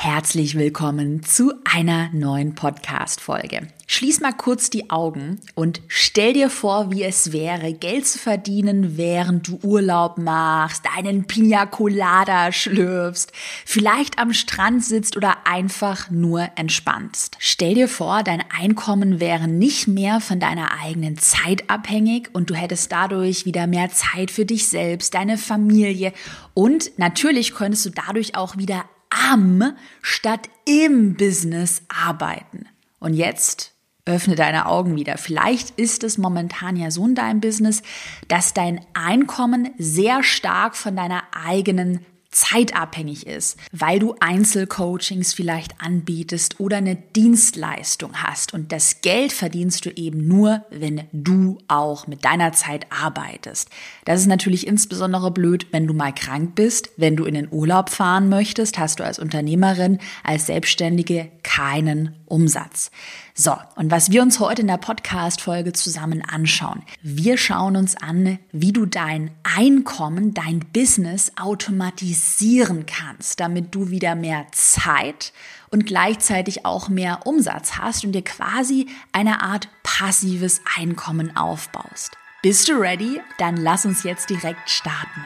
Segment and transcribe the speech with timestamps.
[0.00, 3.66] Herzlich willkommen zu einer neuen Podcast-Folge.
[3.88, 8.96] Schließ mal kurz die Augen und stell dir vor, wie es wäre, Geld zu verdienen,
[8.96, 13.32] während du Urlaub machst, einen Pina Colada schlürfst,
[13.66, 17.36] vielleicht am Strand sitzt oder einfach nur entspannst.
[17.40, 22.54] Stell dir vor, dein Einkommen wäre nicht mehr von deiner eigenen Zeit abhängig und du
[22.54, 26.12] hättest dadurch wieder mehr Zeit für dich selbst, deine Familie
[26.54, 29.72] und natürlich könntest du dadurch auch wieder am
[30.02, 32.66] statt im Business arbeiten.
[32.98, 35.18] Und jetzt öffne deine Augen wieder.
[35.18, 37.82] Vielleicht ist es momentan ja so in deinem Business,
[38.26, 42.04] dass dein Einkommen sehr stark von deiner eigenen
[42.38, 48.54] zeitabhängig ist, weil du Einzelcoachings vielleicht anbietest oder eine Dienstleistung hast.
[48.54, 53.70] Und das Geld verdienst du eben nur, wenn du auch mit deiner Zeit arbeitest.
[54.04, 57.90] Das ist natürlich insbesondere blöd, wenn du mal krank bist, wenn du in den Urlaub
[57.90, 62.90] fahren möchtest, hast du als Unternehmerin, als Selbstständige keinen Umsatz.
[63.34, 66.82] So, und was wir uns heute in der Podcast-Folge zusammen anschauen.
[67.02, 74.14] Wir schauen uns an, wie du dein Einkommen, dein Business automatisieren kannst, damit du wieder
[74.14, 75.32] mehr Zeit
[75.70, 82.16] und gleichzeitig auch mehr Umsatz hast und dir quasi eine Art passives Einkommen aufbaust.
[82.40, 83.20] Bist du ready?
[83.38, 85.24] Dann lass uns jetzt direkt starten.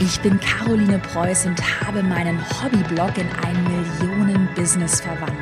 [0.00, 5.41] Ich bin Caroline Preuß und habe meinen Hobbyblog in ein Millionen-Business verwandelt.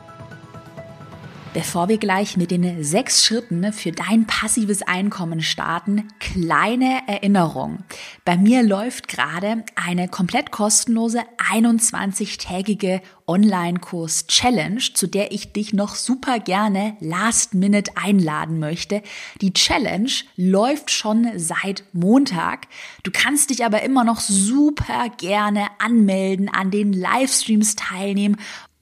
[1.53, 7.79] Bevor wir gleich mit den sechs Schritten für dein passives Einkommen starten, kleine Erinnerung.
[8.23, 11.19] Bei mir läuft gerade eine komplett kostenlose
[11.51, 19.01] 21-tägige Online-Kurs-Challenge, zu der ich dich noch super gerne last minute einladen möchte.
[19.41, 22.67] Die Challenge läuft schon seit Montag.
[23.03, 28.37] Du kannst dich aber immer noch super gerne anmelden, an den Livestreams teilnehmen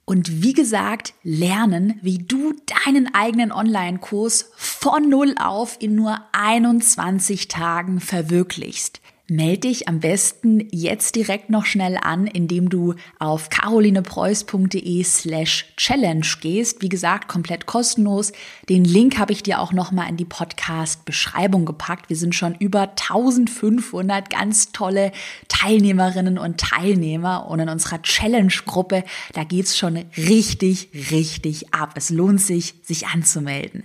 [0.10, 7.48] und wie gesagt, lernen, wie du deinen eigenen Online-Kurs von Null auf in nur 21
[7.48, 9.02] Tagen verwirklichst.
[9.30, 16.28] Meld dich am besten jetzt direkt noch schnell an, indem du auf carolinepreuß.de slash challenge
[16.42, 16.82] gehst.
[16.82, 18.32] Wie gesagt, komplett kostenlos.
[18.70, 22.10] Den Link habe ich dir auch nochmal in die Podcast-Beschreibung gepackt.
[22.10, 25.12] Wir sind schon über 1500 ganz tolle
[25.48, 29.04] Teilnehmerinnen und Teilnehmer und in unserer Challenge-Gruppe,
[29.34, 31.94] da geht's schon richtig, richtig ab.
[31.96, 33.84] Es lohnt sich, sich anzumelden.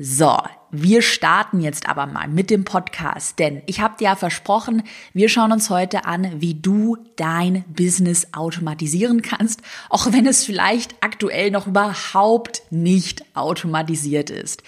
[0.00, 0.38] So,
[0.70, 5.28] wir starten jetzt aber mal mit dem Podcast, denn ich habe dir ja versprochen, wir
[5.28, 9.60] schauen uns heute an, wie du dein Business automatisieren kannst,
[9.90, 14.62] auch wenn es vielleicht aktuell noch überhaupt nicht automatisiert ist.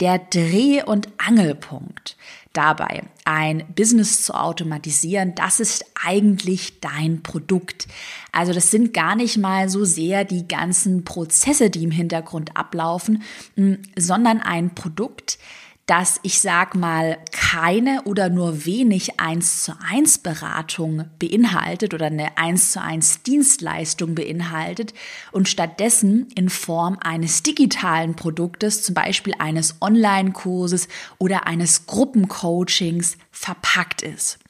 [0.00, 2.18] Der Dreh- und Angelpunkt
[2.56, 7.86] dabei, ein Business zu automatisieren, das ist eigentlich dein Produkt.
[8.32, 13.22] Also das sind gar nicht mal so sehr die ganzen Prozesse, die im Hintergrund ablaufen,
[13.96, 15.38] sondern ein Produkt,
[15.86, 22.36] dass ich sag mal keine oder nur wenig eins zu eins Beratung beinhaltet oder eine
[22.36, 24.94] eins zu eins Dienstleistung beinhaltet
[25.30, 30.88] und stattdessen in Form eines digitalen Produktes, zum Beispiel eines Online-Kurses
[31.18, 34.40] oder eines Gruppencoachings verpackt ist.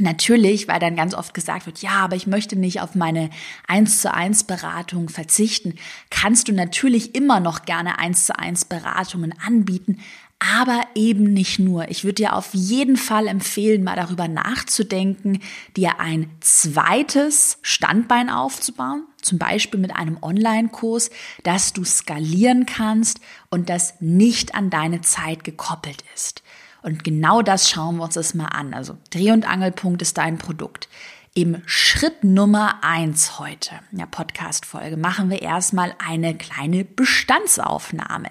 [0.00, 3.30] Natürlich, weil dann ganz oft gesagt wird, ja, aber ich möchte nicht auf meine
[3.66, 5.74] 1 zu 1 Beratung verzichten,
[6.10, 9.98] kannst du natürlich immer noch gerne 1 zu 1 Beratungen anbieten,
[10.38, 11.90] aber eben nicht nur.
[11.90, 15.40] Ich würde dir auf jeden Fall empfehlen, mal darüber nachzudenken,
[15.76, 21.10] dir ein zweites Standbein aufzubauen, zum Beispiel mit einem Online-Kurs,
[21.42, 26.42] dass du skalieren kannst und das nicht an deine Zeit gekoppelt ist.
[26.82, 28.72] Und genau das schauen wir uns das mal an.
[28.74, 30.88] Also Dreh- und Angelpunkt ist dein Produkt.
[31.34, 38.30] Im Schritt Nummer eins heute in der Podcast-Folge machen wir erstmal eine kleine Bestandsaufnahme.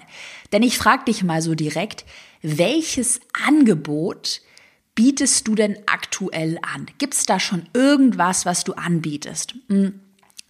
[0.52, 2.04] Denn ich frage dich mal so direkt,
[2.42, 4.42] welches Angebot
[4.94, 6.86] bietest du denn aktuell an?
[6.98, 9.54] Gibt es da schon irgendwas, was du anbietest?
[9.68, 10.00] Hm,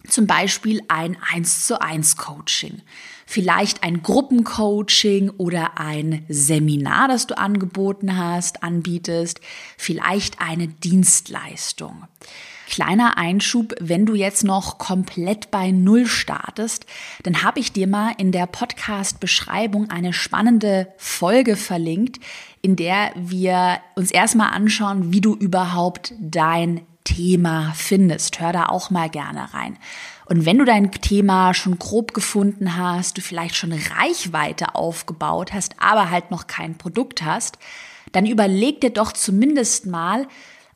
[0.07, 2.81] Zum Beispiel ein 1 zu 1 Coaching.
[3.31, 9.39] Vielleicht ein Gruppencoaching oder ein Seminar, das du angeboten hast, anbietest.
[9.77, 12.05] Vielleicht eine Dienstleistung.
[12.67, 16.87] Kleiner Einschub, wenn du jetzt noch komplett bei Null startest,
[17.21, 22.19] dann habe ich dir mal in der Podcast-Beschreibung eine spannende Folge verlinkt,
[22.63, 28.39] in der wir uns erstmal anschauen, wie du überhaupt dein Thema findest.
[28.39, 29.77] Hör da auch mal gerne rein.
[30.25, 35.75] Und wenn du dein Thema schon grob gefunden hast, du vielleicht schon Reichweite aufgebaut hast,
[35.79, 37.57] aber halt noch kein Produkt hast,
[38.11, 40.27] dann überleg dir doch zumindest mal,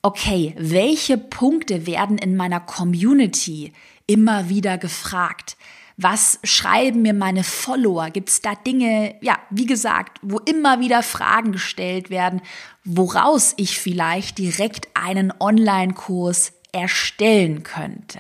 [0.01, 3.73] okay, welche Punkte werden in meiner Community
[4.07, 5.55] immer wieder gefragt?
[5.97, 8.09] Was schreiben mir meine Follower?
[8.09, 12.41] Gibt es da Dinge, ja, wie gesagt, wo immer wieder Fragen gestellt werden,
[12.83, 18.19] woraus ich vielleicht direkt einen Online-Kurs erstellen könnte?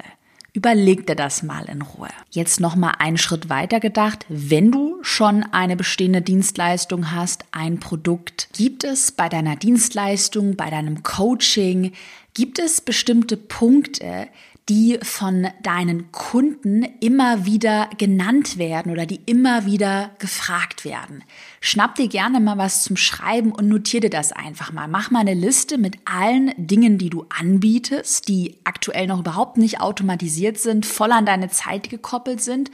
[0.55, 2.09] Überleg dir das mal in Ruhe.
[2.29, 4.23] Jetzt noch mal einen Schritt weiter gedacht.
[4.29, 10.69] Wenn du schon eine bestehende Dienstleistung hast, ein Produkt, gibt es bei deiner Dienstleistung, bei
[10.69, 11.93] deinem Coaching,
[12.35, 14.27] gibt es bestimmte Punkte,
[14.69, 21.23] die von deinen Kunden immer wieder genannt werden oder die immer wieder gefragt werden.
[21.59, 24.87] Schnapp dir gerne mal was zum Schreiben und notier dir das einfach mal.
[24.87, 29.81] Mach mal eine Liste mit allen Dingen, die du anbietest, die aktuell noch überhaupt nicht
[29.81, 32.71] automatisiert sind, voll an deine Zeit gekoppelt sind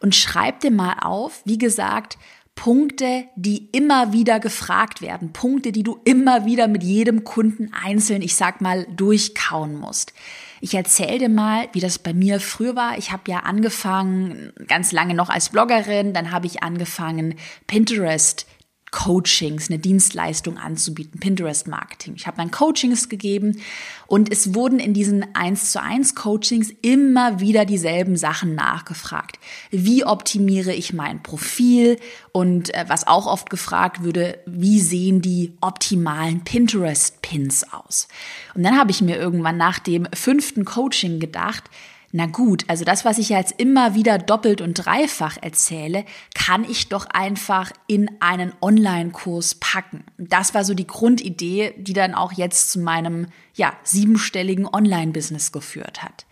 [0.00, 2.18] und schreib dir mal auf, wie gesagt,
[2.54, 8.20] Punkte, die immer wieder gefragt werden, Punkte, die du immer wieder mit jedem Kunden einzeln,
[8.20, 10.12] ich sag mal, durchkauen musst.
[10.60, 12.98] Ich erzähle dir mal, wie das bei mir früher war.
[12.98, 17.34] Ich habe ja angefangen, ganz lange noch als Bloggerin, dann habe ich angefangen,
[17.66, 18.46] Pinterest
[18.90, 22.14] Coachings, eine Dienstleistung anzubieten, Pinterest Marketing.
[22.16, 23.60] Ich habe dann Coachings gegeben
[24.06, 29.38] und es wurden in diesen 1 zu 1 Coachings immer wieder dieselben Sachen nachgefragt.
[29.70, 31.98] Wie optimiere ich mein Profil
[32.32, 38.08] und äh, was auch oft gefragt würde, wie sehen die optimalen Pinterest Pins aus?
[38.54, 41.64] Und dann habe ich mir irgendwann nach dem fünften Coaching gedacht,
[42.12, 46.04] na gut, also das, was ich jetzt immer wieder doppelt und dreifach erzähle,
[46.34, 50.04] kann ich doch einfach in einen Online-Kurs packen.
[50.18, 56.02] Das war so die Grundidee, die dann auch jetzt zu meinem, ja, siebenstelligen Online-Business geführt
[56.02, 56.26] hat.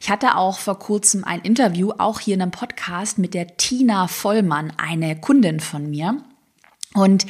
[0.00, 4.08] Ich hatte auch vor kurzem ein Interview, auch hier in einem Podcast mit der Tina
[4.08, 6.22] Vollmann, eine Kundin von mir.
[6.94, 7.24] Und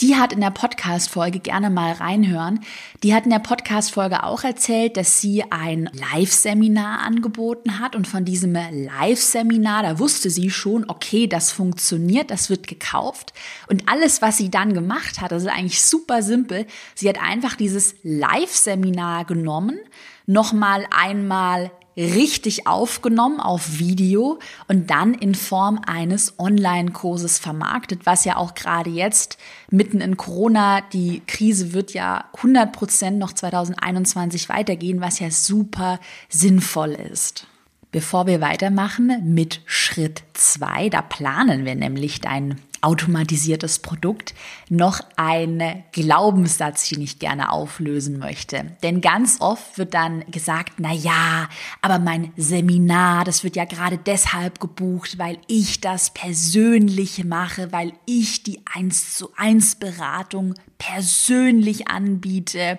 [0.00, 2.60] die hat in der Podcast-Folge gerne mal reinhören.
[3.02, 7.96] Die hat in der Podcast-Folge auch erzählt, dass sie ein Live-Seminar angeboten hat.
[7.96, 13.32] Und von diesem Live-Seminar, da wusste sie schon, okay, das funktioniert, das wird gekauft.
[13.66, 16.66] Und alles, was sie dann gemacht hat, das ist eigentlich super simpel.
[16.94, 19.80] Sie hat einfach dieses Live-Seminar genommen,
[20.26, 28.36] nochmal einmal richtig aufgenommen auf Video und dann in Form eines Online-Kurses vermarktet, was ja
[28.36, 29.36] auch gerade jetzt
[29.70, 35.98] mitten in Corona, die Krise wird ja 100 Prozent noch 2021 weitergehen, was ja super
[36.28, 37.46] sinnvoll ist.
[37.90, 44.34] Bevor wir weitermachen mit Schritt zwei, da planen wir nämlich dein automatisiertes Produkt,
[44.68, 48.76] noch ein Glaubenssatz, den ich gerne auflösen möchte.
[48.82, 51.48] Denn ganz oft wird dann gesagt, na ja,
[51.82, 57.92] aber mein Seminar, das wird ja gerade deshalb gebucht, weil ich das persönlich mache, weil
[58.06, 62.78] ich die 1 zu 1 Beratung persönlich anbiete.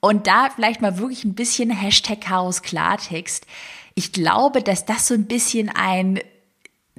[0.00, 3.46] Und da vielleicht mal wirklich ein bisschen Hashtag Chaos Klartext.
[3.94, 6.20] Ich glaube, dass das so ein bisschen ein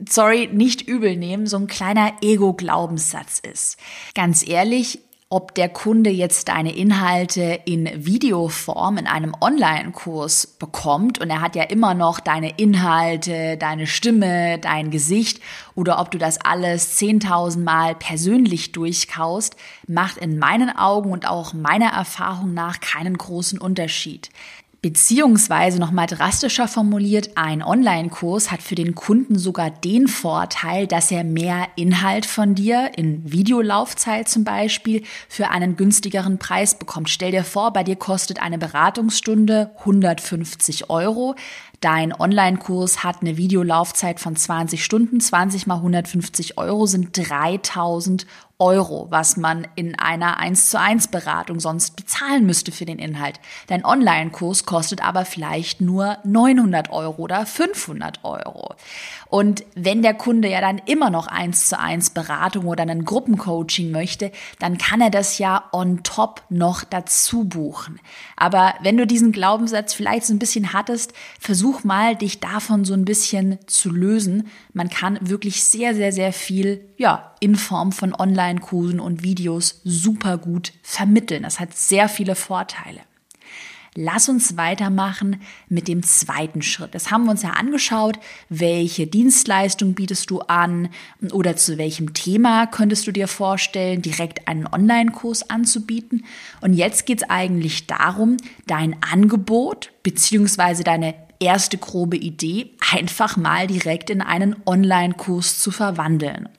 [0.09, 3.77] sorry, nicht übel nehmen, so ein kleiner Ego-Glaubenssatz ist.
[4.13, 11.31] Ganz ehrlich, ob der Kunde jetzt deine Inhalte in Videoform in einem Online-Kurs bekommt und
[11.31, 15.41] er hat ja immer noch deine Inhalte, deine Stimme, dein Gesicht
[15.74, 19.55] oder ob du das alles 10.000 Mal persönlich durchkaust,
[19.88, 24.29] macht in meinen Augen und auch meiner Erfahrung nach keinen großen Unterschied.
[24.86, 31.24] Beziehungsweise nochmal drastischer formuliert, ein Online-Kurs hat für den Kunden sogar den Vorteil, dass er
[31.24, 37.10] mehr Inhalt von dir in Videolaufzeit zum Beispiel für einen günstigeren Preis bekommt.
[37.10, 41.34] Stell dir vor, bei dir kostet eine Beratungsstunde 150 Euro.
[41.82, 45.20] Dein Online-Kurs hat eine Videolaufzeit von 20 Stunden.
[45.20, 48.25] 20 mal 150 Euro sind 3000
[48.58, 53.41] Euro, was man in einer 1 zu 1 Beratung sonst bezahlen müsste für den Inhalt.
[53.67, 58.75] Dein Online-Kurs kostet aber vielleicht nur 900 Euro oder 500 Euro.
[59.27, 63.91] Und wenn der Kunde ja dann immer noch 1 zu 1 Beratung oder ein Gruppencoaching
[63.91, 68.00] möchte, dann kann er das ja on top noch dazu buchen.
[68.38, 72.93] Aber wenn du diesen Glaubenssatz vielleicht so ein bisschen hattest, versuch mal, dich davon so
[72.93, 74.48] ein bisschen zu lösen.
[74.74, 80.38] Man kann wirklich sehr, sehr, sehr viel, ja, in Form von Online-Kursen und Videos super
[80.38, 81.43] gut vermitteln.
[81.43, 83.01] Das hat sehr viele Vorteile.
[83.98, 86.93] Lass uns weitermachen mit dem zweiten Schritt.
[86.93, 88.19] Das haben wir uns ja angeschaut.
[88.50, 90.89] Welche Dienstleistung bietest du an
[91.31, 96.25] oder zu welchem Thema könntest du dir vorstellen, direkt einen Online-Kurs anzubieten?
[96.60, 98.36] Und jetzt geht es eigentlich darum,
[98.67, 101.15] dein Angebot beziehungsweise deine
[101.46, 106.50] erste grobe Idee einfach mal direkt in einen Online-Kurs zu verwandeln.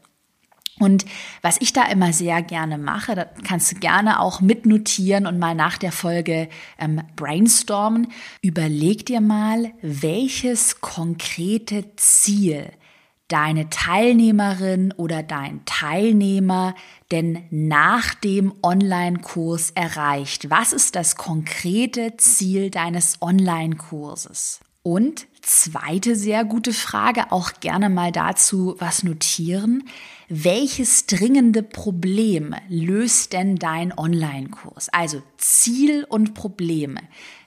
[0.78, 1.06] Und
[1.40, 5.54] was ich da immer sehr gerne mache, da kannst du gerne auch mitnotieren und mal
[5.54, 8.08] nach der Folge ähm, brainstormen.
[8.42, 12.70] Überleg dir mal, welches konkrete Ziel
[13.28, 16.74] deine Teilnehmerin oder dein Teilnehmer
[17.10, 20.50] denn nach dem Online-Kurs erreicht.
[20.50, 24.60] Was ist das konkrete Ziel deines Online-Kurses?
[24.86, 29.82] Und zweite sehr gute Frage, auch gerne mal dazu was notieren.
[30.28, 34.88] Welches dringende Problem löst denn dein Online-Kurs?
[34.90, 37.00] Also Ziel und Probleme.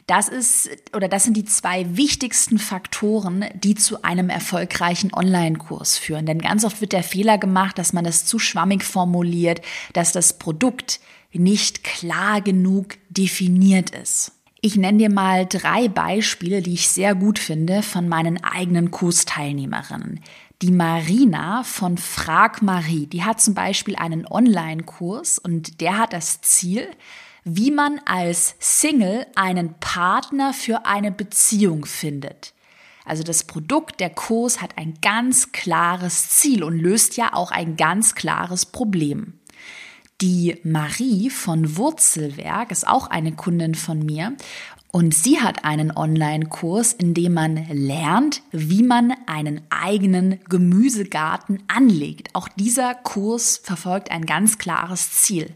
[0.05, 6.25] Das ist oder das sind die zwei wichtigsten Faktoren, die zu einem erfolgreichen Online-Kurs führen.
[6.25, 9.62] Denn ganz oft wird der Fehler gemacht, dass man das zu schwammig formuliert,
[9.93, 11.00] dass das Produkt
[11.31, 14.34] nicht klar genug definiert ist.
[14.61, 20.19] Ich nenne dir mal drei Beispiele, die ich sehr gut finde von meinen eigenen Kursteilnehmerinnen.
[20.61, 26.41] Die Marina von Frag Marie, die hat zum Beispiel einen Online-Kurs und der hat das
[26.41, 26.89] Ziel,
[27.45, 32.53] wie man als Single einen Partner für eine Beziehung findet.
[33.05, 37.77] Also das Produkt, der Kurs hat ein ganz klares Ziel und löst ja auch ein
[37.77, 39.38] ganz klares Problem.
[40.21, 44.33] Die Marie von Wurzelwerk ist auch eine Kundin von mir
[44.91, 52.35] und sie hat einen Online-Kurs, in dem man lernt, wie man einen eigenen Gemüsegarten anlegt.
[52.35, 55.53] Auch dieser Kurs verfolgt ein ganz klares Ziel.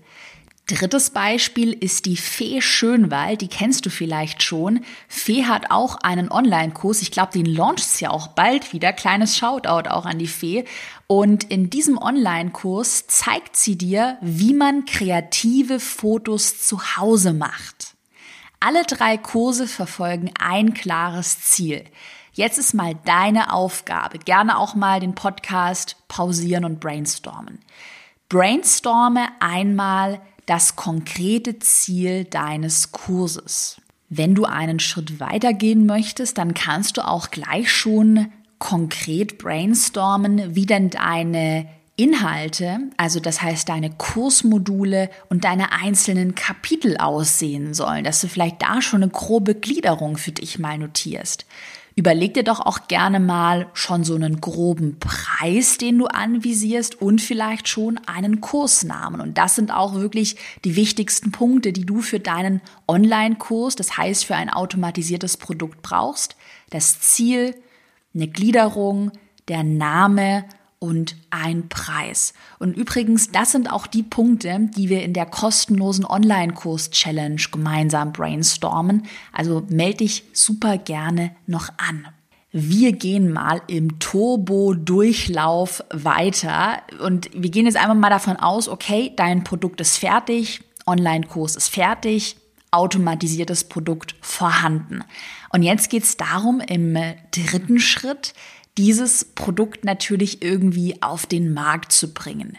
[0.66, 4.86] Drittes Beispiel ist die Fee Schönwald, die kennst du vielleicht schon.
[5.10, 8.94] Fee hat auch einen Online-Kurs, ich glaube, den launcht es ja auch bald wieder.
[8.94, 10.64] Kleines Shoutout auch an die Fee.
[11.08, 17.96] Und in diesem Online-Kurs zeigt sie dir, wie man kreative Fotos zu Hause macht.
[18.62, 21.84] Alle drei Kurse verfolgen ein klares Ziel.
[22.32, 24.18] Jetzt ist mal deine Aufgabe.
[24.18, 27.60] Gerne auch mal den Podcast pausieren und brainstormen.
[28.30, 33.78] Brainstorme einmal das konkrete Ziel deines Kurses.
[34.10, 38.28] Wenn du einen Schritt weitergehen möchtest, dann kannst du auch gleich schon
[38.60, 46.98] konkret brainstormen, wie denn deine Inhalte, also das heißt deine Kursmodule und deine einzelnen Kapitel
[46.98, 51.46] aussehen sollen, dass du vielleicht da schon eine grobe Gliederung für dich mal notierst.
[51.96, 57.22] Überleg dir doch auch gerne mal schon so einen groben Preis, den du anvisierst und
[57.22, 59.22] vielleicht schon einen Kursnamen.
[59.22, 60.36] Und das sind auch wirklich
[60.66, 66.36] die wichtigsten Punkte, die du für deinen Online-Kurs, das heißt für ein automatisiertes Produkt brauchst.
[66.72, 67.56] Das Ziel,
[68.16, 69.12] eine Gliederung,
[69.48, 70.46] der Name
[70.84, 72.34] und ein Preis.
[72.60, 79.04] Und übrigens, das sind auch die Punkte, die wir in der kostenlosen Online-Kurs-Challenge gemeinsam brainstormen.
[79.32, 82.06] Also melde dich super gerne noch an.
[82.52, 89.14] Wir gehen mal im Turbo-Durchlauf weiter und wir gehen jetzt einfach mal davon aus, okay,
[89.16, 92.36] dein Produkt ist fertig, Online-Kurs ist fertig,
[92.72, 95.06] automatisiertes Produkt vorhanden.
[95.50, 96.98] Und jetzt geht es darum, im
[97.32, 98.34] dritten Schritt
[98.78, 102.58] dieses Produkt natürlich irgendwie auf den Markt zu bringen.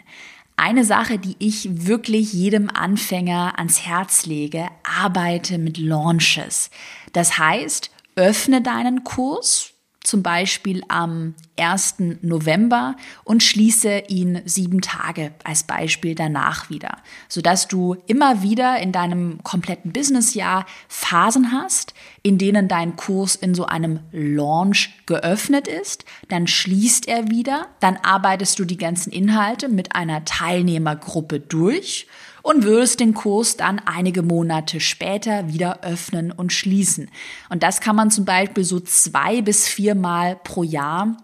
[0.57, 6.69] Eine Sache, die ich wirklich jedem Anfänger ans Herz lege, arbeite mit Launches.
[7.11, 9.74] Das heißt, öffne deinen Kurs,
[10.05, 11.95] zum Beispiel am 1.
[12.21, 16.97] November und schließe ihn sieben Tage als Beispiel danach wieder,
[17.27, 23.55] sodass du immer wieder in deinem kompletten Businessjahr Phasen hast, in denen dein Kurs in
[23.55, 29.69] so einem Launch geöffnet ist, dann schließt er wieder, dann arbeitest du die ganzen Inhalte
[29.69, 32.07] mit einer Teilnehmergruppe durch
[32.45, 37.09] und würdest den Kurs dann einige Monate später wieder öffnen und schließen.
[37.49, 41.17] Und das kann man zum Beispiel so zwei bis viermal pro Jahr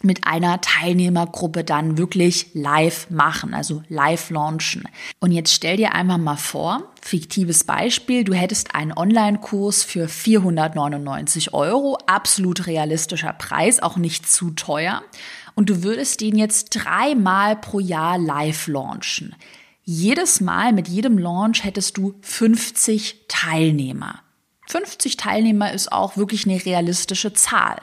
[0.00, 4.88] mit einer Teilnehmergruppe dann wirklich live machen, also live launchen.
[5.20, 11.52] Und jetzt stell dir einfach mal vor, fiktives Beispiel, du hättest einen Online-Kurs für 499
[11.52, 15.02] Euro, absolut realistischer Preis, auch nicht zu teuer.
[15.54, 19.36] Und du würdest den jetzt dreimal pro Jahr live launchen.
[19.86, 24.20] Jedes Mal mit jedem Launch hättest du 50 Teilnehmer.
[24.68, 27.76] 50 Teilnehmer ist auch wirklich eine realistische Zahl.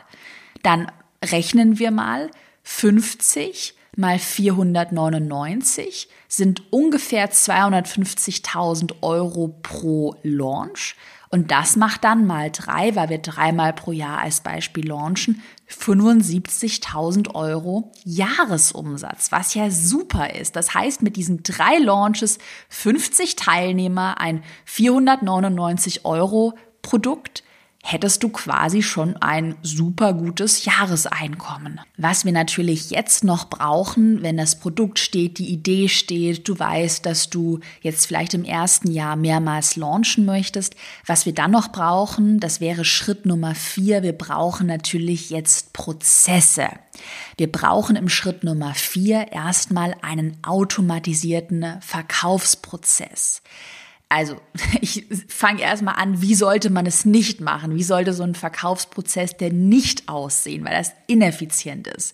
[0.63, 0.91] Dann
[1.24, 2.31] rechnen wir mal
[2.63, 10.96] 50 mal 499 sind ungefähr 250.000 Euro pro Launch.
[11.33, 17.33] Und das macht dann mal drei, weil wir dreimal pro Jahr als Beispiel launchen, 75.000
[17.33, 20.57] Euro Jahresumsatz, was ja super ist.
[20.57, 27.43] Das heißt, mit diesen drei Launches 50 Teilnehmer, ein 499 Euro Produkt,
[27.83, 31.81] hättest du quasi schon ein super gutes Jahreseinkommen.
[31.97, 37.05] Was wir natürlich jetzt noch brauchen, wenn das Produkt steht, die Idee steht, du weißt,
[37.05, 42.39] dass du jetzt vielleicht im ersten Jahr mehrmals launchen möchtest, was wir dann noch brauchen,
[42.39, 46.67] das wäre Schritt Nummer vier, wir brauchen natürlich jetzt Prozesse.
[47.38, 53.41] Wir brauchen im Schritt Nummer vier erstmal einen automatisierten Verkaufsprozess.
[54.12, 54.36] Also,
[54.82, 57.75] ich fange erstmal an, wie sollte man es nicht machen?
[57.75, 62.13] Wie sollte so ein Verkaufsprozess denn nicht aussehen, weil das ineffizient ist?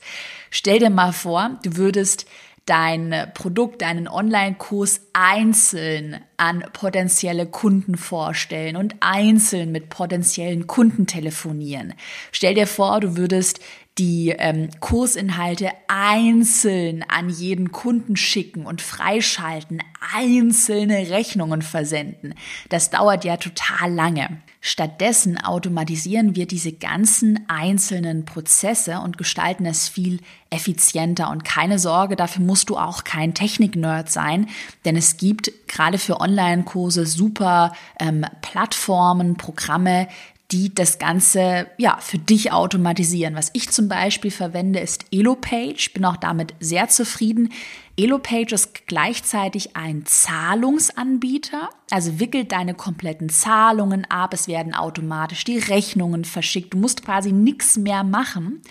[0.52, 2.28] Stell dir mal vor, du würdest
[2.68, 11.96] dein Produkt, deinen Online-Kurs einzeln an potenzielle Kunden vorstellen und einzeln mit potenziellen Kunden telefonieren.
[12.32, 13.60] Stell dir vor, du würdest
[13.98, 19.82] die ähm, Kursinhalte einzeln an jeden Kunden schicken und freischalten,
[20.16, 22.36] einzelne Rechnungen versenden.
[22.70, 24.42] Das dauert ja total lange.
[24.60, 31.30] Stattdessen automatisieren wir diese ganzen einzelnen Prozesse und gestalten es viel effizienter.
[31.30, 34.48] Und keine Sorge, dafür musst du auch kein Technik-Nerd sein,
[34.84, 40.08] denn es gibt gerade für Online-Kurse super ähm, Plattformen, Programme,
[40.52, 43.36] die das Ganze ja für dich automatisieren.
[43.36, 45.90] Was ich zum Beispiel verwende, ist Elopage.
[45.94, 47.50] Bin auch damit sehr zufrieden.
[47.98, 54.34] Elopage ist gleichzeitig ein Zahlungsanbieter, also wickelt deine kompletten Zahlungen ab.
[54.34, 56.74] Es werden automatisch die Rechnungen verschickt.
[56.74, 58.62] Du musst quasi nichts mehr machen.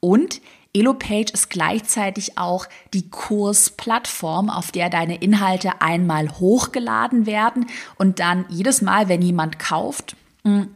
[0.00, 0.40] Und
[0.72, 8.44] Elopage ist gleichzeitig auch die Kursplattform, auf der deine Inhalte einmal hochgeladen werden und dann
[8.48, 10.68] jedes Mal, wenn jemand kauft, hm,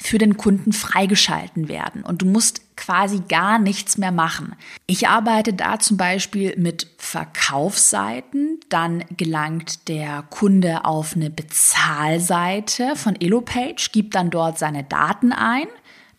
[0.00, 4.56] für den Kunden freigeschalten werden und du musst quasi gar nichts mehr machen.
[4.86, 13.18] Ich arbeite da zum Beispiel mit Verkaufsseiten, dann gelangt der Kunde auf eine Bezahlseite von
[13.20, 15.66] Elopage, gibt dann dort seine Daten ein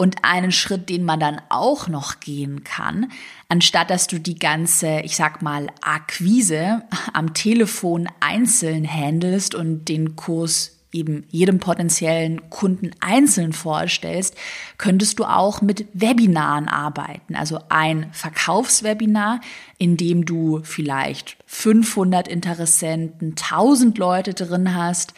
[0.00, 3.10] Und einen Schritt, den man dann auch noch gehen kann,
[3.48, 10.14] anstatt dass du die ganze, ich sag mal, Akquise am Telefon einzeln handelst und den
[10.14, 14.34] Kurs eben jedem potenziellen Kunden einzeln vorstellst,
[14.78, 17.34] könntest du auch mit Webinaren arbeiten.
[17.34, 19.40] Also ein Verkaufswebinar,
[19.76, 25.12] in dem du vielleicht 500 Interessenten, 1000 Leute drin hast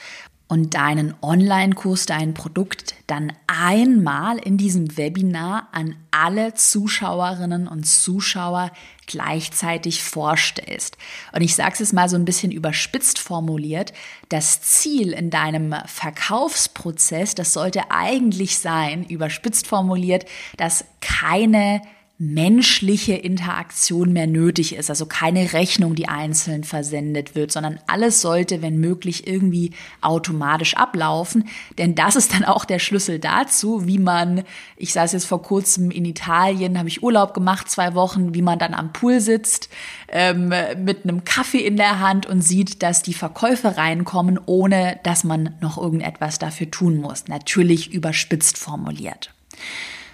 [0.50, 8.72] und deinen Online-Kurs, dein Produkt dann einmal in diesem Webinar an alle Zuschauerinnen und Zuschauer
[9.06, 10.98] gleichzeitig vorstellst.
[11.32, 13.92] Und ich sage es mal so ein bisschen überspitzt formuliert,
[14.28, 20.24] das Ziel in deinem Verkaufsprozess, das sollte eigentlich sein, überspitzt formuliert,
[20.56, 21.80] dass keine
[22.22, 24.90] menschliche Interaktion mehr nötig ist.
[24.90, 31.48] Also keine Rechnung, die einzeln versendet wird, sondern alles sollte, wenn möglich, irgendwie automatisch ablaufen.
[31.78, 34.42] Denn das ist dann auch der Schlüssel dazu, wie man,
[34.76, 38.58] ich saß jetzt vor kurzem in Italien, habe ich Urlaub gemacht, zwei Wochen, wie man
[38.58, 39.70] dann am Pool sitzt,
[40.08, 45.24] ähm, mit einem Kaffee in der Hand und sieht, dass die Verkäufe reinkommen, ohne dass
[45.24, 47.28] man noch irgendetwas dafür tun muss.
[47.28, 49.32] Natürlich überspitzt formuliert.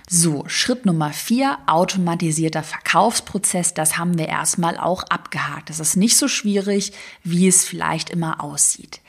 [0.08, 3.74] So, Schritt Nummer vier, automatisierter Verkaufsprozess.
[3.74, 5.68] Das haben wir erstmal auch abgehakt.
[5.68, 6.92] Das ist nicht so schwierig,
[7.24, 9.00] wie es vielleicht immer aussieht.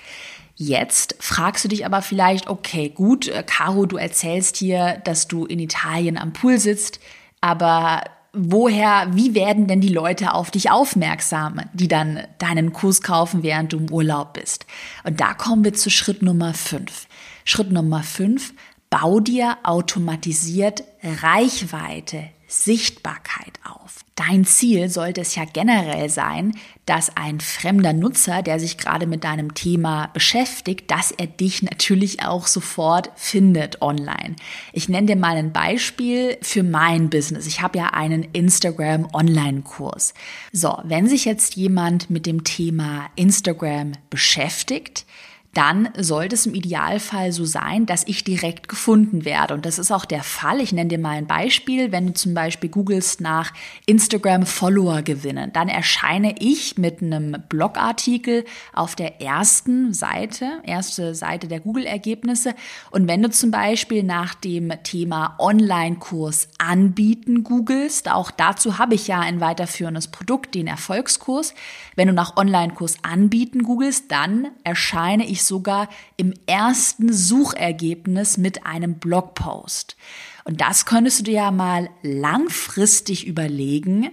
[0.56, 5.46] Jetzt fragst du dich aber vielleicht, okay, gut, äh, Caro, du erzählst hier, dass du
[5.46, 7.00] in Italien am Pool sitzt,
[7.42, 8.02] aber
[8.34, 13.72] woher, wie werden denn die Leute auf dich aufmerksam, die dann deinen Kurs kaufen, während
[13.72, 14.66] du im Urlaub bist?
[15.04, 17.08] Und da kommen wir zu Schritt Nummer fünf.
[17.46, 18.54] Schritt Nummer fünf,
[18.90, 24.06] bau dir automatisiert Reichweite, Sichtbarkeit auf.
[24.16, 26.54] Dein Ziel sollte es ja generell sein,
[26.86, 32.24] dass ein fremder Nutzer, der sich gerade mit deinem Thema beschäftigt, dass er dich natürlich
[32.24, 34.38] auch sofort findet online.
[34.72, 37.46] Ich nenne dir mal ein Beispiel für mein Business.
[37.46, 40.14] Ich habe ja einen Instagram Online-Kurs.
[40.54, 45.06] So, wenn sich jetzt jemand mit dem Thema Instagram beschäftigt,
[45.54, 49.56] dann sollte es im Idealfall so sein, dass ich direkt gefunden werde.
[49.56, 50.62] Und das ist auch der Fall.
[50.62, 51.92] Ich nenne dir mal ein Beispiel.
[51.92, 53.54] Wenn du zum Beispiel googelst nach
[53.88, 61.48] Instagram Follower gewinnen, dann erscheine ich mit einem Blogartikel auf der ersten Seite, erste Seite
[61.48, 62.54] der Google-Ergebnisse.
[62.92, 69.08] Und wenn du zum Beispiel nach dem Thema Online-Kurs anbieten googelst, auch dazu habe ich
[69.08, 71.56] ja ein weiterführendes Produkt, den Erfolgskurs.
[71.96, 78.96] Wenn du nach Online-Kurs anbieten googelst, dann erscheine ich sogar im ersten Suchergebnis mit einem
[78.96, 79.96] Blogpost.
[80.44, 84.12] Und das könntest du dir ja mal langfristig überlegen.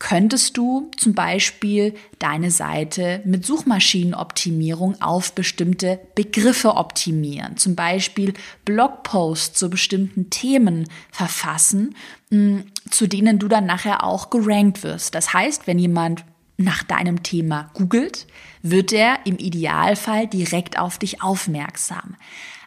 [0.00, 9.58] Könntest du zum Beispiel deine Seite mit Suchmaschinenoptimierung auf bestimmte Begriffe optimieren, zum Beispiel Blogposts
[9.58, 11.96] zu bestimmten Themen verfassen,
[12.30, 15.16] hm, zu denen du dann nachher auch gerankt wirst.
[15.16, 16.24] Das heißt, wenn jemand
[16.58, 18.26] nach deinem Thema googelt,
[18.62, 22.16] wird er im Idealfall direkt auf dich aufmerksam.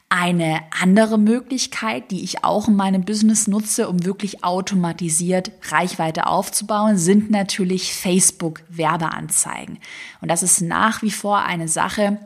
[0.10, 6.98] Eine andere Möglichkeit, die ich auch in meinem Business nutze, um wirklich automatisiert Reichweite aufzubauen,
[6.98, 9.80] sind natürlich Facebook-Werbeanzeigen.
[10.20, 12.18] Und das ist nach wie vor eine Sache,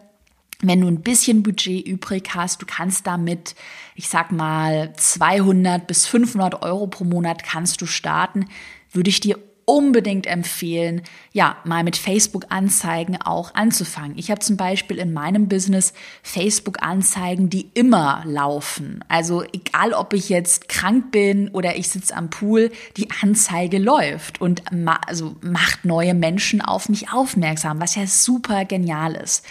[0.62, 3.56] wenn du ein bisschen Budget übrig hast, du kannst damit,
[3.93, 8.47] ich sag mal, 200 bis 500 Euro pro Monat kannst du starten,
[8.91, 11.01] würde ich dir unbedingt empfehlen,
[11.34, 14.17] ja, mal mit Facebook-Anzeigen auch anzufangen.
[14.17, 19.04] Ich habe zum Beispiel in meinem Business Facebook-Anzeigen, die immer laufen.
[19.08, 24.39] Also egal, ob ich jetzt krank bin oder ich sitze am Pool, die Anzeige läuft
[24.39, 29.45] und ma also macht neue Menschen auf mich aufmerksam, was ja super genial ist.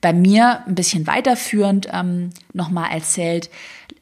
[0.00, 3.50] Bei mir ein bisschen weiterführend ähm, nochmal erzählt,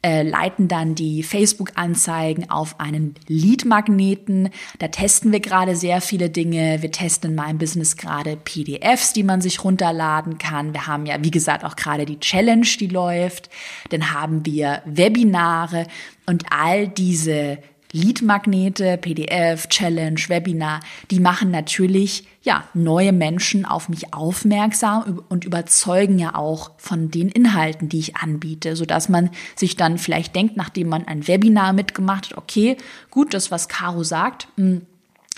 [0.05, 4.49] äh, leiten dann die Facebook-Anzeigen auf einen Lead-Magneten.
[4.77, 6.83] Da testen wir gerade sehr viele Dinge.
[6.83, 10.73] Wir testen in meinem Business gerade PDFs, die man sich runterladen kann.
[10.73, 13.49] Wir haben ja, wie gesagt, auch gerade die Challenge, die läuft.
[13.89, 15.87] Dann haben wir Webinare
[16.27, 17.57] und all diese
[17.95, 20.81] Leadmagnete, PDF, Challenge, Webinar,
[21.11, 27.29] die machen natürlich ja neue Menschen auf mich aufmerksam und überzeugen ja auch von den
[27.29, 31.71] Inhalten, die ich anbiete, so dass man sich dann vielleicht denkt, nachdem man ein Webinar
[31.71, 32.77] mitgemacht hat, okay,
[33.09, 34.81] gut, das was Caro sagt, mh, hm,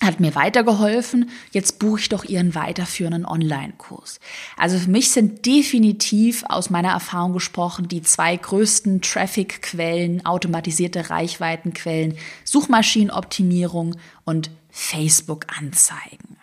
[0.01, 1.29] hat mir weitergeholfen.
[1.51, 4.19] Jetzt buche ich doch ihren weiterführenden Online-Kurs.
[4.55, 12.15] Also für mich sind definitiv aus meiner Erfahrung gesprochen die zwei größten Traffic-Quellen, automatisierte Reichweitenquellen,
[12.43, 16.36] Suchmaschinenoptimierung und Facebook-Anzeigen.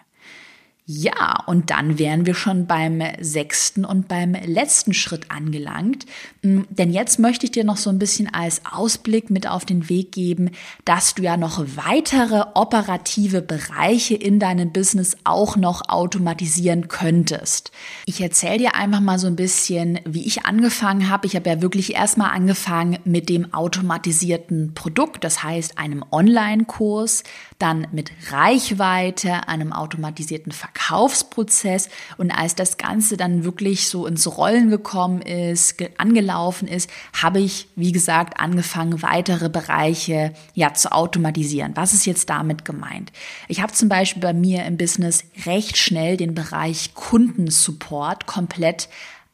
[0.86, 6.04] Ja, und dann wären wir schon beim sechsten und beim letzten Schritt angelangt.
[6.42, 9.88] Mm, denn jetzt möchte ich dir noch so ein bisschen als Ausblick mit auf den
[9.88, 10.50] Weg geben,
[10.84, 17.72] dass du ja noch weitere operative Bereiche in deinem Business auch noch automatisieren könntest.
[18.04, 21.26] Ich erzähle dir einfach mal so ein bisschen, wie ich angefangen habe.
[21.26, 27.22] Ich habe ja wirklich erstmal angefangen mit dem automatisierten Produkt, das heißt einem Online-Kurs,
[27.58, 31.88] dann mit Reichweite, einem automatisierten Verkaufsprozess.
[32.16, 37.68] Und als das Ganze dann wirklich so ins Rollen gekommen ist, angelaufen ist, habe ich,
[37.76, 41.72] wie gesagt, angefangen, weitere Bereiche ja zu automatisieren.
[41.76, 43.12] Was ist jetzt damit gemeint?
[43.48, 48.88] Ich habe zum Beispiel bei mir im Business recht schnell den Bereich Kundensupport komplett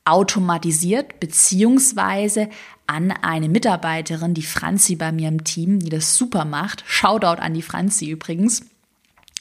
[0.05, 2.48] automatisiert beziehungsweise
[2.87, 6.83] an eine Mitarbeiterin, die Franzi bei mir im Team, die das super macht.
[6.87, 8.62] Shoutout an die Franzi übrigens.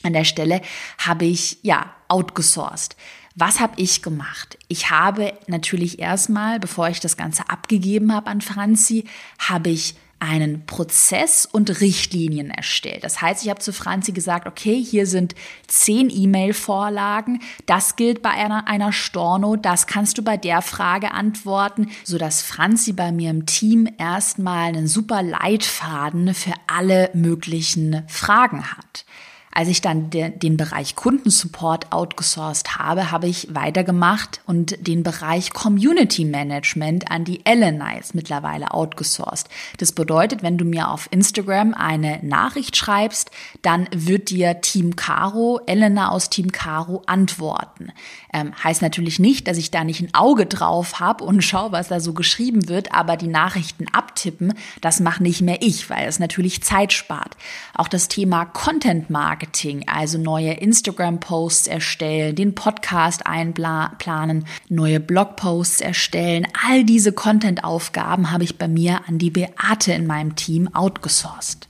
[0.03, 0.61] An der Stelle
[0.97, 2.95] habe ich ja outgesourced.
[3.35, 4.57] Was habe ich gemacht?
[4.67, 9.05] Ich habe natürlich erstmal, bevor ich das Ganze abgegeben habe an Franzi,
[9.37, 13.03] habe ich einen Prozess und Richtlinien erstellt.
[13.03, 15.33] Das heißt, ich habe zu Franzi gesagt, okay, hier sind
[15.67, 21.89] zehn E-Mail-Vorlagen, das gilt bei einer, einer Storno, das kannst du bei der Frage antworten,
[22.03, 29.05] sodass Franzi bei mir im Team erstmal einen super Leitfaden für alle möglichen Fragen hat.
[29.51, 35.51] Als ich dann de, den Bereich Kundensupport outgesourced habe, habe ich weitergemacht und den Bereich
[35.53, 39.49] Community Management an die Elena jetzt mittlerweile outgesourced.
[39.77, 43.31] Das bedeutet, wenn du mir auf Instagram eine Nachricht schreibst,
[43.63, 47.91] dann wird dir Team Caro, Elena aus Team Caro antworten.
[48.31, 51.87] Ähm, heißt natürlich nicht, dass ich da nicht ein Auge drauf habe und schaue, was
[51.87, 56.19] da so geschrieben wird, aber die Nachrichten abtippen, das mache nicht mehr ich, weil es
[56.19, 57.35] natürlich Zeit spart.
[57.73, 59.38] Auch das Thema Content Marketing,
[59.87, 68.57] also neue Instagram-Posts erstellen, den Podcast einplanen, neue Blogposts erstellen, all diese Content-Aufgaben habe ich
[68.57, 71.68] bei mir an die Beate in meinem Team outgesourced.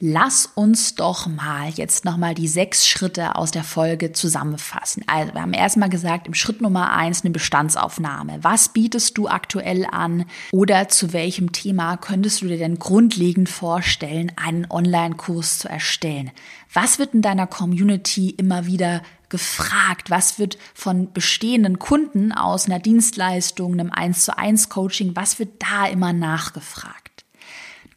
[0.00, 5.02] Lass uns doch mal jetzt nochmal die sechs Schritte aus der Folge zusammenfassen.
[5.08, 8.38] Also, wir haben erstmal gesagt, im Schritt Nummer eins eine Bestandsaufnahme.
[8.42, 14.30] Was bietest du aktuell an oder zu welchem Thema könntest du dir denn grundlegend vorstellen,
[14.36, 16.30] einen Online-Kurs zu erstellen?
[16.72, 20.10] Was wird in deiner Community immer wieder gefragt?
[20.10, 25.60] Was wird von bestehenden Kunden aus einer Dienstleistung, einem 1 zu 1 Coaching, was wird
[25.60, 27.07] da immer nachgefragt?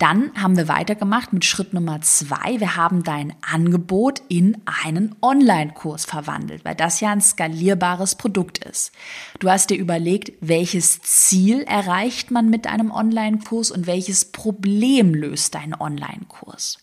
[0.02, 2.60] Dann haben wir weitergemacht mit Schritt Nummer zwei.
[2.60, 8.92] Wir haben dein Angebot in einen Online-Kurs verwandelt, weil das ja ein skalierbares Produkt ist.
[9.38, 15.54] Du hast dir überlegt, welches Ziel erreicht man mit einem Online-Kurs und welches Problem löst
[15.54, 16.80] dein Online-Kurs.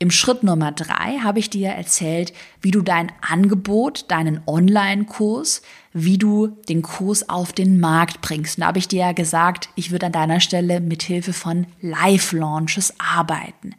[0.00, 5.60] Im Schritt Nummer drei habe ich dir erzählt, wie du dein Angebot, deinen Online-Kurs,
[5.92, 8.58] wie du den Kurs auf den Markt bringst.
[8.58, 11.66] Und da habe ich dir ja gesagt, ich würde an deiner Stelle mit Hilfe von
[11.80, 13.74] Live-Launches arbeiten.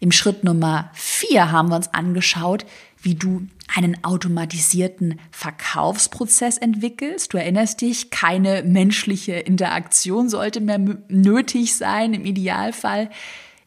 [0.00, 2.66] Im Schritt Nummer vier haben wir uns angeschaut,
[3.00, 7.32] wie du einen automatisierten Verkaufsprozess entwickelst.
[7.32, 13.08] Du erinnerst dich, keine menschliche Interaktion sollte mehr nötig sein im Idealfall.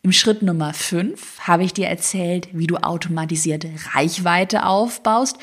[0.05, 5.37] Im Schritt Nummer 5 habe ich dir erzählt, wie du automatisierte Reichweite aufbaust.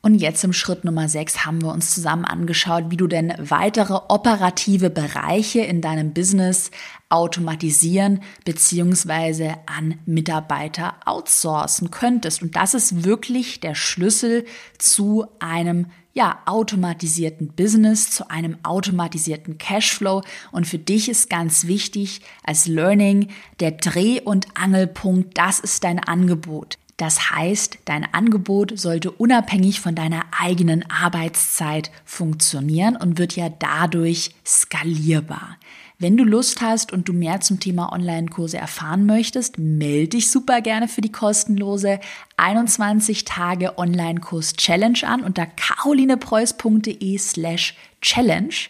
[0.00, 3.92] Und jetzt im Schritt Nummer 6 haben wir uns zusammen angeschaut, wie du denn weitere
[4.08, 6.70] operative Bereiche in deinem Business
[7.10, 9.56] automatisieren bzw.
[9.66, 12.40] an Mitarbeiter outsourcen könntest.
[12.40, 14.46] Und das ist wirklich der Schlüssel
[14.78, 20.22] zu einem ja, automatisierten Business, zu einem automatisierten Cashflow.
[20.50, 23.28] Und für dich ist ganz wichtig als Learning
[23.60, 26.78] der Dreh- und Angelpunkt, das ist dein Angebot.
[26.96, 34.30] Das heißt, dein Angebot sollte unabhängig von deiner eigenen Arbeitszeit funktionieren und wird ja dadurch
[34.46, 35.58] skalierbar.
[35.98, 40.60] Wenn du Lust hast und du mehr zum Thema Online-Kurse erfahren möchtest, melde dich super
[40.60, 42.00] gerne für die kostenlose
[42.36, 48.68] 21 Tage Online-Kurs Challenge an unter carolinepreuß.de slash challenge.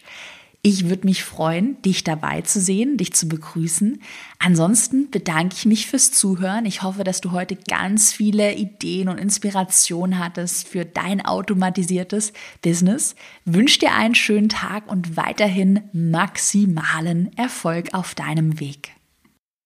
[0.69, 4.01] Ich würde mich freuen, dich dabei zu sehen, dich zu begrüßen.
[4.37, 6.65] Ansonsten bedanke ich mich fürs Zuhören.
[6.65, 13.15] Ich hoffe, dass du heute ganz viele Ideen und Inspirationen hattest für dein automatisiertes Business.
[13.45, 18.96] Wünsche dir einen schönen Tag und weiterhin maximalen Erfolg auf deinem Weg.